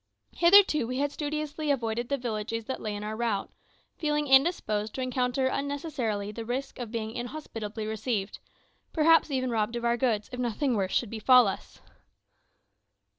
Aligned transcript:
Hitherto 0.35 0.87
we 0.87 0.97
had 0.97 1.11
studiously 1.11 1.69
avoided 1.69 2.09
the 2.09 2.17
villages 2.17 2.65
that 2.65 2.81
lay 2.81 2.95
in 2.95 3.03
our 3.03 3.15
route, 3.15 3.51
feeling 3.99 4.25
indisposed 4.25 4.95
to 4.95 5.01
encounter 5.01 5.45
unnecessarily 5.45 6.31
the 6.31 6.43
risk 6.43 6.79
of 6.79 6.89
being 6.89 7.11
inhospitably 7.11 7.85
received 7.85 8.39
perhaps 8.93 9.29
even 9.29 9.51
robbed 9.51 9.75
of 9.75 9.85
our 9.85 9.97
goods, 9.97 10.27
if 10.31 10.39
nothing 10.39 10.73
worse 10.75 10.91
should 10.95 11.11
befall 11.11 11.47
us. 11.47 11.81